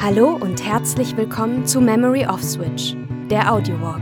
Hallo 0.00 0.38
und 0.40 0.64
herzlich 0.64 1.16
willkommen 1.16 1.66
zu 1.66 1.80
Memory 1.80 2.24
of 2.24 2.40
Switch, 2.40 2.94
der 3.30 3.52
Audiowalk. 3.52 4.00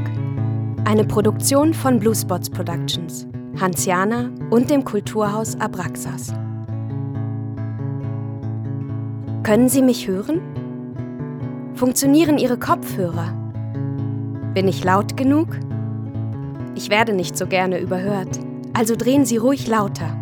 Eine 0.85 1.05
Produktion 1.05 1.73
von 1.73 1.99
Bluespots 1.99 2.51
Productions, 2.51 3.27
Hansiana 3.59 4.31
und 4.51 4.69
dem 4.69 4.85
Kulturhaus 4.85 5.59
Abraxas. 5.59 6.35
Können 9.43 9.71
Sie 9.71 9.81
mich 9.81 10.07
hören? 10.07 10.43
Funktionieren 11.75 12.37
Ihre 12.37 12.59
Kopfhörer? 12.59 13.33
Bin 14.53 14.69
ich 14.69 14.85
laut 14.85 15.17
genug? 15.17 15.49
Ich 16.75 16.91
werde 16.91 17.15
nicht 17.15 17.39
so 17.39 17.47
gerne 17.47 17.81
überhört, 17.81 18.39
also 18.75 18.97
drehen 18.97 19.25
Sie 19.25 19.39
ruhig 19.39 19.67
lauter. 19.67 20.15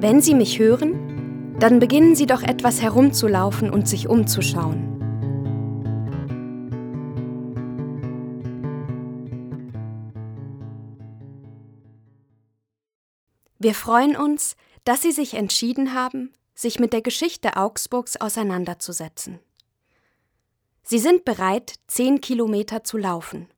Wenn 0.00 0.20
Sie 0.20 0.34
mich 0.34 0.58
hören, 0.58 1.13
dann 1.58 1.78
beginnen 1.78 2.16
Sie 2.16 2.26
doch 2.26 2.42
etwas 2.42 2.82
herumzulaufen 2.82 3.70
und 3.70 3.88
sich 3.88 4.08
umzuschauen. 4.08 4.90
Wir 13.58 13.74
freuen 13.74 14.16
uns, 14.16 14.56
dass 14.84 15.00
Sie 15.00 15.12
sich 15.12 15.34
entschieden 15.34 15.94
haben, 15.94 16.32
sich 16.54 16.78
mit 16.78 16.92
der 16.92 17.02
Geschichte 17.02 17.56
Augsburgs 17.56 18.16
auseinanderzusetzen. 18.16 19.38
Sie 20.82 20.98
sind 20.98 21.24
bereit, 21.24 21.74
zehn 21.86 22.20
Kilometer 22.20 22.84
zu 22.84 22.98
laufen. 22.98 23.48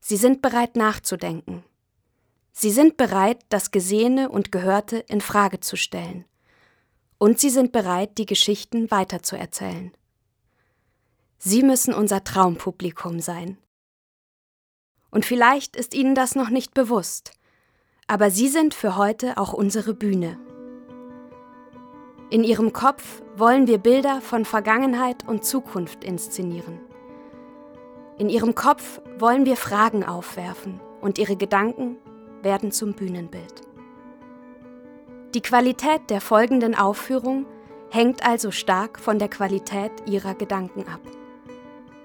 Sie 0.00 0.16
sind 0.16 0.40
bereit 0.40 0.76
nachzudenken. 0.76 1.62
Sie 2.52 2.70
sind 2.70 2.96
bereit, 2.96 3.44
das 3.50 3.70
Gesehene 3.70 4.30
und 4.30 4.50
Gehörte 4.50 4.96
in 4.96 5.20
Frage 5.20 5.60
zu 5.60 5.76
stellen 5.76 6.24
und 7.18 7.38
sie 7.38 7.50
sind 7.50 7.72
bereit, 7.72 8.16
die 8.18 8.26
Geschichten 8.26 8.90
weiterzuerzählen. 8.90 9.92
Sie 11.38 11.62
müssen 11.62 11.94
unser 11.94 12.24
Traumpublikum 12.24 13.20
sein. 13.20 13.58
Und 15.10 15.24
vielleicht 15.24 15.76
ist 15.76 15.94
Ihnen 15.94 16.14
das 16.14 16.34
noch 16.34 16.50
nicht 16.50 16.74
bewusst, 16.74 17.32
aber 18.06 18.30
Sie 18.30 18.48
sind 18.48 18.74
für 18.74 18.96
heute 18.96 19.38
auch 19.38 19.52
unsere 19.52 19.94
Bühne. 19.94 20.38
In 22.30 22.44
Ihrem 22.44 22.72
Kopf 22.72 23.22
wollen 23.36 23.66
wir 23.66 23.78
Bilder 23.78 24.20
von 24.20 24.44
Vergangenheit 24.44 25.26
und 25.26 25.44
Zukunft 25.44 26.04
inszenieren. 26.04 26.80
In 28.18 28.28
Ihrem 28.28 28.54
Kopf 28.54 29.00
wollen 29.18 29.46
wir 29.46 29.56
Fragen 29.56 30.04
aufwerfen 30.04 30.80
und 31.00 31.18
Ihre 31.18 31.36
Gedanken 31.36 31.96
werden 32.42 32.72
zum 32.72 32.94
Bühnenbild. 32.94 33.67
Die 35.34 35.42
Qualität 35.42 36.08
der 36.08 36.22
folgenden 36.22 36.74
Aufführung 36.74 37.44
hängt 37.90 38.24
also 38.24 38.50
stark 38.50 38.98
von 38.98 39.18
der 39.18 39.28
Qualität 39.28 39.92
ihrer 40.06 40.34
Gedanken 40.34 40.88
ab. 40.88 41.02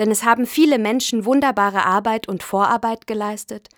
denn 0.00 0.10
es 0.10 0.24
haben 0.24 0.46
viele 0.46 0.78
Menschen 0.78 1.24
wunderbare 1.24 1.84
Arbeit 1.84 2.26
und 2.26 2.42
Vorarbeit 2.42 3.06
geleistet, 3.06 3.68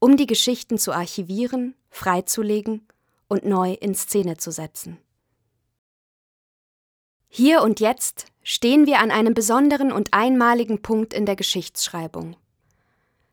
um 0.00 0.16
die 0.16 0.26
Geschichten 0.26 0.78
zu 0.78 0.92
archivieren, 0.92 1.74
freizulegen 1.90 2.88
und 3.28 3.44
neu 3.44 3.74
in 3.74 3.94
Szene 3.94 4.38
zu 4.38 4.50
setzen. 4.50 4.98
Hier 7.28 7.62
und 7.62 7.80
jetzt 7.80 8.26
stehen 8.42 8.86
wir 8.86 9.00
an 9.00 9.10
einem 9.10 9.34
besonderen 9.34 9.92
und 9.92 10.14
einmaligen 10.14 10.80
Punkt 10.80 11.12
in 11.12 11.26
der 11.26 11.36
Geschichtsschreibung. 11.36 12.36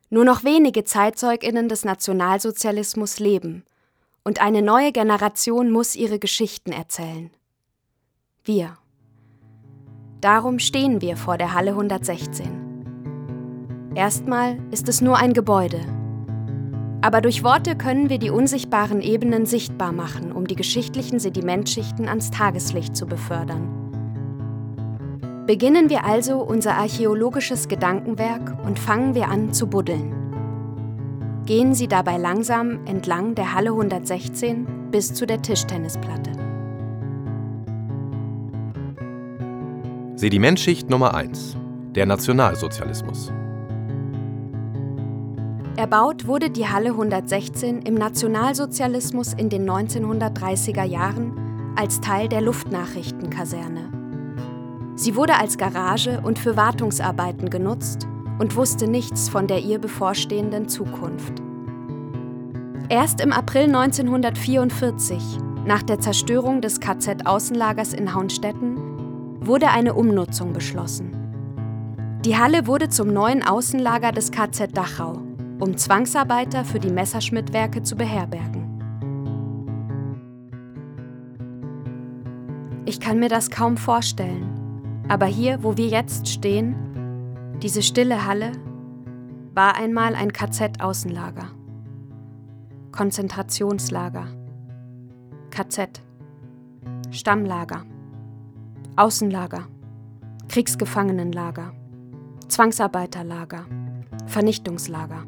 Nur 0.09 0.25
noch 0.25 0.44
wenige 0.44 0.84
Zeitzeuginnen 0.84 1.69
des 1.69 1.85
Nationalsozialismus 1.85 3.19
leben, 3.19 3.63
und 4.25 4.41
eine 4.41 4.63
neue 4.63 4.91
Generation 4.91 5.72
muss 5.72 5.95
ihre 5.95 6.19
Geschichten 6.19 6.72
erzählen. 6.72 7.29
Wir. 8.44 8.78
Darum 10.25 10.58
stehen 10.58 11.02
wir 11.03 11.18
vor 11.18 11.38
der 11.38 11.53
Halle 11.53 11.69
116. 11.69 12.47
Erstmal 13.94 14.58
ist 14.72 14.90
es 14.90 15.00
nur 15.00 15.18
ein 15.18 15.34
Gebäude. 15.34 15.81
Aber 17.02 17.22
durch 17.22 17.44
Worte 17.44 17.75
können 17.75 18.09
wir 18.09 18.18
die 18.18 18.31
unsichtbaren 18.31 19.02
Ebenen 19.02 19.46
sichtbar 19.46 19.91
machen, 19.91 20.31
um 20.31 20.47
die 20.47 20.56
geschichtlichen 20.56 21.19
Sedimentschichten 21.19 22.08
ans 22.08 22.31
Tageslicht 22.31 22.96
zu 22.96 23.06
befördern. 23.06 23.69
Beginnen 25.46 25.91
wir 25.91 26.06
also 26.06 26.40
unser 26.40 26.74
archäologisches 26.74 27.68
Gedankenwerk 27.68 28.57
und 28.66 28.80
fangen 28.80 29.13
wir 29.13 29.28
an 29.28 29.53
zu 29.53 29.68
buddeln. 29.68 31.44
Gehen 31.46 31.75
Sie 31.75 31.88
dabei 31.88 32.18
langsam 32.18 32.84
entlang 32.88 33.36
der 33.36 33.53
Halle 33.53 33.69
116 33.69 34.90
bis 34.90 35.13
zu 35.13 35.28
der 35.28 35.44
Tischtennisplatte. 35.44 36.34
Sedimentschicht 40.18 40.90
Nummer 40.90 41.14
1. 41.14 41.57
Der 41.94 42.06
Nationalsozialismus. 42.06 43.34
Erbaut 45.75 46.25
wurde 46.25 46.50
die 46.50 46.69
Halle 46.69 46.92
116 46.92 47.81
im 47.81 47.95
Nationalsozialismus 47.95 49.34
in 49.34 49.50
den 49.50 49.69
1930er 49.69 50.86
Jahren 50.86 51.74
als 51.75 52.00
Teil 52.00 52.30
der 52.30 52.39
Luftnachrichtenkaserne. 52.39 53.92
Sie 54.95 55.18
wurde 55.18 55.38
als 55.38 55.57
Garage 55.57 56.22
und 56.22 56.39
für 56.39 56.56
Wartungsarbeiten 56.56 57.50
genutzt 57.50 58.07
und 58.39 58.56
wusste 58.56 58.88
nichts 58.88 59.28
von 59.28 59.48
der 59.48 59.60
ihr 59.60 59.80
bevorstehenden 59.80 60.69
Zukunft. 60.69 61.34
Erst 62.88 63.19
im 63.19 63.34
April 63.34 63.66
1944, 63.66 65.39
nach 65.66 65.84
der 65.84 66.00
Zerstörung 66.00 66.62
des 66.62 66.80
KZ-Außenlagers 66.80 67.92
in 67.92 68.13
Haunstetten, 68.13 68.85
wurde 69.47 69.69
eine 69.69 69.94
Umnutzung 69.94 70.53
beschlossen. 70.53 71.12
Die 72.25 72.38
Halle 72.38 72.65
wurde 72.68 72.89
zum 72.89 73.13
neuen 73.13 73.45
Außenlager 73.45 74.12
des 74.12 74.31
KZ 74.31 74.75
Dachau, 74.75 75.13
um 75.59 75.77
Zwangsarbeiter 75.77 76.65
für 76.65 76.80
die 76.80 76.89
Messerschmittwerke 76.89 77.83
zu 77.83 77.95
beherbergen. 77.95 78.65
Ich 82.86 83.00
kann 83.00 83.19
mir 83.19 83.30
das 83.30 83.50
kaum 83.50 83.77
vorstellen, 83.77 85.03
aber 85.07 85.25
hier, 85.25 85.63
wo 85.63 85.77
wir 85.77 85.88
jetzt 85.88 86.27
stehen, 86.27 86.75
diese 87.62 87.81
stille 87.81 88.25
Halle, 88.25 88.51
war 89.53 89.75
einmal 89.75 90.15
ein 90.15 90.33
KZ-Außenlager. 90.33 91.48
Konzentrationslager. 92.91 94.27
KZ. 95.50 96.01
Stammlager. 97.12 97.86
Außenlager, 98.97 99.68
Kriegsgefangenenlager, 100.47 101.74
Zwangsarbeiterlager, 102.47 103.65
Vernichtungslager. 104.25 105.25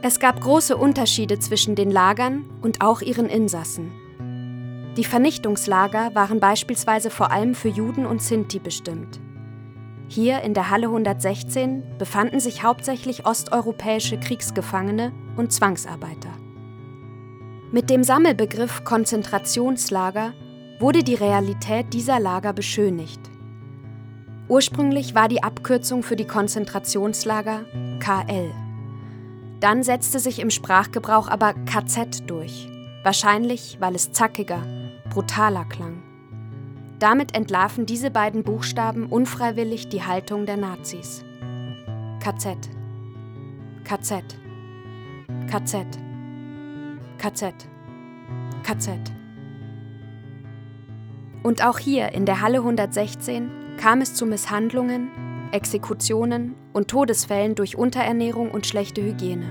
Es 0.00 0.18
gab 0.18 0.40
große 0.40 0.74
Unterschiede 0.74 1.38
zwischen 1.38 1.74
den 1.74 1.90
Lagern 1.90 2.46
und 2.62 2.80
auch 2.80 3.02
ihren 3.02 3.26
Insassen. 3.26 3.92
Die 4.96 5.04
Vernichtungslager 5.04 6.14
waren 6.14 6.40
beispielsweise 6.40 7.10
vor 7.10 7.30
allem 7.30 7.54
für 7.54 7.68
Juden 7.68 8.06
und 8.06 8.22
Sinti 8.22 8.58
bestimmt. 8.58 9.20
Hier 10.08 10.40
in 10.40 10.54
der 10.54 10.70
Halle 10.70 10.86
116 10.86 11.82
befanden 11.98 12.40
sich 12.40 12.62
hauptsächlich 12.62 13.26
osteuropäische 13.26 14.18
Kriegsgefangene 14.18 15.12
und 15.36 15.52
Zwangsarbeiter. 15.52 16.30
Mit 17.72 17.88
dem 17.88 18.04
Sammelbegriff 18.04 18.84
Konzentrationslager 18.84 20.34
wurde 20.78 21.02
die 21.02 21.14
Realität 21.14 21.94
dieser 21.94 22.20
Lager 22.20 22.52
beschönigt. 22.52 23.18
Ursprünglich 24.46 25.14
war 25.14 25.26
die 25.26 25.42
Abkürzung 25.42 26.02
für 26.02 26.14
die 26.14 26.26
Konzentrationslager 26.26 27.64
KL. 27.98 28.50
Dann 29.60 29.82
setzte 29.82 30.18
sich 30.18 30.40
im 30.40 30.50
Sprachgebrauch 30.50 31.28
aber 31.28 31.54
KZ 31.64 32.28
durch, 32.28 32.68
wahrscheinlich 33.04 33.78
weil 33.80 33.94
es 33.94 34.12
zackiger, 34.12 34.62
brutaler 35.08 35.64
klang. 35.64 36.02
Damit 36.98 37.34
entlarven 37.34 37.86
diese 37.86 38.10
beiden 38.10 38.42
Buchstaben 38.44 39.06
unfreiwillig 39.06 39.88
die 39.88 40.04
Haltung 40.04 40.44
der 40.44 40.58
Nazis. 40.58 41.24
KZ. 42.20 42.68
KZ. 43.84 44.24
KZ. 45.50 46.01
KZ. 47.22 47.54
KZ. 48.64 48.98
Und 51.44 51.64
auch 51.64 51.78
hier 51.78 52.12
in 52.14 52.26
der 52.26 52.40
Halle 52.40 52.58
116 52.58 53.76
kam 53.76 54.00
es 54.00 54.16
zu 54.16 54.26
Misshandlungen, 54.26 55.08
Exekutionen 55.52 56.56
und 56.72 56.88
Todesfällen 56.88 57.54
durch 57.54 57.76
Unterernährung 57.76 58.50
und 58.50 58.66
schlechte 58.66 59.04
Hygiene. 59.04 59.46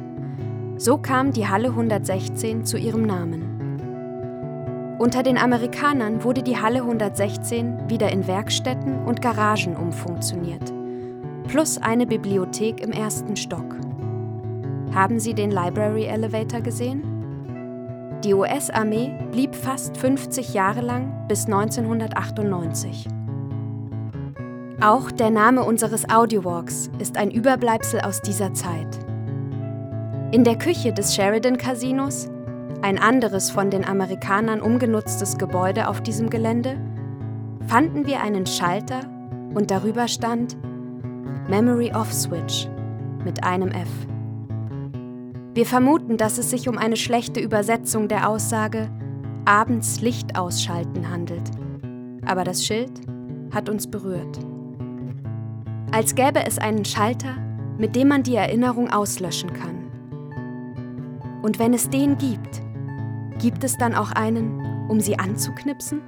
So 0.78 0.98
kam 0.98 1.32
die 1.32 1.46
Halle 1.46 1.68
116 1.68 2.64
zu 2.64 2.76
ihrem 2.76 3.02
Namen. 3.02 3.52
Unter 4.98 5.22
den 5.22 5.38
Amerikanern 5.38 6.24
wurde 6.24 6.42
die 6.42 6.56
Halle 6.56 6.80
116 6.80 7.90
wieder 7.90 8.10
in 8.10 8.26
Werkstätten 8.26 9.04
und 9.04 9.20
Garagen 9.20 9.76
umfunktioniert, 9.76 10.72
plus 11.48 11.78
eine 11.78 12.06
Bibliothek 12.06 12.80
im 12.80 12.92
ersten 12.92 13.36
Stock. 13.36 13.76
Haben 14.94 15.18
Sie 15.20 15.34
den 15.34 15.50
Library 15.50 16.04
Elevator 16.04 16.60
gesehen? 16.60 17.02
Die 18.24 18.34
US-Armee 18.34 19.12
blieb 19.32 19.54
fast 19.54 19.96
50 19.96 20.54
Jahre 20.54 20.82
lang 20.82 21.26
bis 21.26 21.46
1998. 21.46 23.08
Auch 24.82 25.12
der 25.12 25.30
Name 25.30 25.62
unseres 25.62 26.10
Audiowalks 26.10 26.90
ist 26.98 27.16
ein 27.16 27.30
Überbleibsel 27.30 28.00
aus 28.00 28.20
dieser 28.20 28.52
Zeit. 28.52 28.98
In 30.32 30.42
der 30.42 30.58
Küche 30.58 30.92
des 30.92 31.14
Sheridan 31.14 31.56
Casinos, 31.56 32.28
ein 32.80 32.98
anderes 32.98 33.48
von 33.48 33.70
den 33.70 33.84
Amerikanern 33.84 34.60
umgenutztes 34.60 35.38
Gebäude 35.38 35.86
auf 35.86 36.00
diesem 36.00 36.30
Gelände, 36.30 36.80
fanden 37.68 38.06
wir 38.06 38.22
einen 38.22 38.44
Schalter 38.44 39.02
und 39.54 39.70
darüber 39.70 40.08
stand 40.08 40.56
Memory 41.48 41.92
Off 41.94 42.12
Switch 42.12 42.66
mit 43.24 43.44
einem 43.44 43.68
F. 43.68 43.88
Wir 45.54 45.64
vermuten, 45.64 46.16
dass 46.16 46.38
es 46.38 46.50
sich 46.50 46.68
um 46.68 46.76
eine 46.76 46.96
schlechte 46.96 47.38
Übersetzung 47.38 48.08
der 48.08 48.28
Aussage 48.28 48.90
abends 49.44 50.00
Licht 50.00 50.36
ausschalten 50.36 51.08
handelt. 51.08 51.52
Aber 52.26 52.42
das 52.42 52.64
Schild 52.64 52.90
hat 53.52 53.68
uns 53.68 53.88
berührt. 53.88 54.40
Als 55.92 56.14
gäbe 56.14 56.46
es 56.46 56.56
einen 56.58 56.86
Schalter, 56.86 57.36
mit 57.76 57.94
dem 57.94 58.08
man 58.08 58.22
die 58.22 58.34
Erinnerung 58.34 58.90
auslöschen 58.90 59.52
kann. 59.52 59.90
Und 61.42 61.58
wenn 61.58 61.74
es 61.74 61.90
den 61.90 62.16
gibt, 62.16 62.62
gibt 63.38 63.62
es 63.62 63.76
dann 63.76 63.94
auch 63.94 64.10
einen, 64.10 64.88
um 64.88 65.00
sie 65.00 65.18
anzuknipsen? 65.18 66.00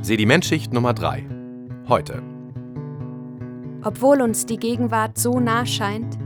Sedimentschicht 0.00 0.72
Nummer 0.72 0.94
3. 0.94 1.26
Heute. 1.86 2.22
Obwohl 3.84 4.22
uns 4.22 4.46
die 4.46 4.56
Gegenwart 4.56 5.18
so 5.18 5.38
nah 5.38 5.66
scheint, 5.66 6.16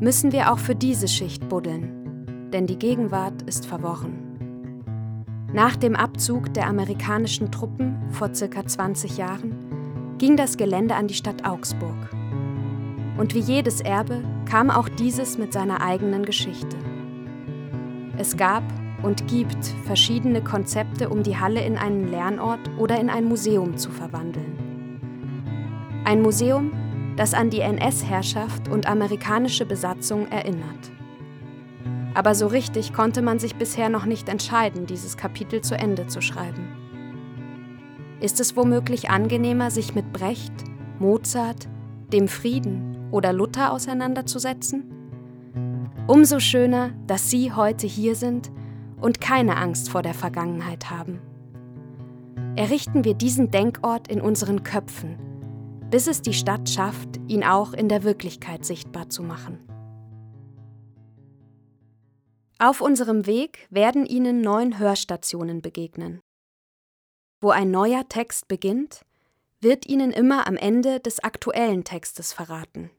müssen 0.00 0.32
wir 0.32 0.52
auch 0.52 0.58
für 0.58 0.74
diese 0.74 1.08
Schicht 1.08 1.48
buddeln, 1.48 2.50
denn 2.52 2.66
die 2.66 2.78
Gegenwart 2.78 3.40
ist 3.42 3.64
verworren. 3.64 4.21
Nach 5.52 5.76
dem 5.76 5.96
Abzug 5.96 6.54
der 6.54 6.66
amerikanischen 6.66 7.52
Truppen 7.52 7.98
vor 8.10 8.34
circa 8.34 8.64
20 8.66 9.18
Jahren 9.18 10.16
ging 10.16 10.34
das 10.38 10.56
Gelände 10.56 10.94
an 10.94 11.08
die 11.08 11.14
Stadt 11.14 11.44
Augsburg. 11.44 12.10
Und 13.18 13.34
wie 13.34 13.40
jedes 13.40 13.82
Erbe 13.82 14.24
kam 14.48 14.70
auch 14.70 14.88
dieses 14.88 15.36
mit 15.36 15.52
seiner 15.52 15.82
eigenen 15.82 16.24
Geschichte. 16.24 16.78
Es 18.16 18.38
gab 18.38 18.62
und 19.02 19.28
gibt 19.28 19.66
verschiedene 19.84 20.42
Konzepte, 20.42 21.10
um 21.10 21.22
die 21.22 21.36
Halle 21.36 21.62
in 21.62 21.76
einen 21.76 22.10
Lernort 22.10 22.70
oder 22.78 22.98
in 22.98 23.10
ein 23.10 23.26
Museum 23.26 23.76
zu 23.76 23.90
verwandeln. 23.90 24.56
Ein 26.06 26.22
Museum, 26.22 26.72
das 27.18 27.34
an 27.34 27.50
die 27.50 27.60
NS-Herrschaft 27.60 28.68
und 28.68 28.86
amerikanische 28.86 29.66
Besatzung 29.66 30.28
erinnert. 30.28 30.92
Aber 32.14 32.34
so 32.34 32.46
richtig 32.46 32.92
konnte 32.92 33.22
man 33.22 33.38
sich 33.38 33.56
bisher 33.56 33.88
noch 33.88 34.04
nicht 34.04 34.28
entscheiden, 34.28 34.86
dieses 34.86 35.16
Kapitel 35.16 35.62
zu 35.62 35.76
Ende 35.76 36.06
zu 36.06 36.20
schreiben. 36.20 36.68
Ist 38.20 38.38
es 38.38 38.56
womöglich 38.56 39.10
angenehmer, 39.10 39.70
sich 39.70 39.94
mit 39.94 40.12
Brecht, 40.12 40.52
Mozart, 40.98 41.68
dem 42.12 42.28
Frieden 42.28 43.08
oder 43.10 43.32
Luther 43.32 43.72
auseinanderzusetzen? 43.72 44.84
Umso 46.06 46.38
schöner, 46.38 46.90
dass 47.06 47.30
Sie 47.30 47.52
heute 47.52 47.86
hier 47.86 48.14
sind 48.14 48.50
und 49.00 49.20
keine 49.20 49.56
Angst 49.56 49.88
vor 49.88 50.02
der 50.02 50.14
Vergangenheit 50.14 50.90
haben. 50.90 51.20
Errichten 52.54 53.04
wir 53.04 53.14
diesen 53.14 53.50
Denkort 53.50 54.08
in 54.08 54.20
unseren 54.20 54.62
Köpfen, 54.62 55.18
bis 55.90 56.06
es 56.06 56.22
die 56.22 56.34
Stadt 56.34 56.68
schafft, 56.68 57.18
ihn 57.28 57.42
auch 57.42 57.72
in 57.72 57.88
der 57.88 58.04
Wirklichkeit 58.04 58.64
sichtbar 58.64 59.08
zu 59.08 59.22
machen. 59.22 59.58
Auf 62.62 62.80
unserem 62.80 63.26
Weg 63.26 63.66
werden 63.70 64.06
Ihnen 64.06 64.40
neun 64.40 64.78
Hörstationen 64.78 65.62
begegnen. 65.62 66.20
Wo 67.40 67.50
ein 67.50 67.72
neuer 67.72 68.08
Text 68.08 68.46
beginnt, 68.46 69.04
wird 69.60 69.84
Ihnen 69.84 70.12
immer 70.12 70.46
am 70.46 70.56
Ende 70.56 71.00
des 71.00 71.18
aktuellen 71.18 71.82
Textes 71.82 72.32
verraten. 72.32 72.92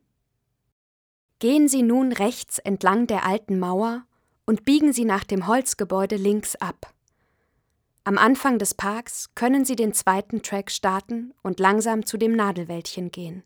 Gehen 1.39 1.69
Sie 1.69 1.81
nun 1.81 2.11
rechts 2.11 2.59
entlang 2.59 3.07
der 3.07 3.25
alten 3.25 3.57
Mauer 3.57 4.05
und 4.45 4.65
biegen 4.65 4.91
Sie 4.91 5.05
nach 5.05 5.23
dem 5.23 5.47
Holzgebäude 5.47 6.17
links 6.17 6.57
ab. 6.57 6.93
Am 8.03 8.17
Anfang 8.17 8.59
des 8.59 8.73
Parks 8.73 9.33
können 9.33 9.63
Sie 9.63 9.77
den 9.77 9.93
zweiten 9.93 10.43
Track 10.43 10.71
starten 10.71 11.33
und 11.41 11.61
langsam 11.61 12.05
zu 12.05 12.17
dem 12.17 12.35
Nadelwäldchen 12.35 13.11
gehen. 13.11 13.43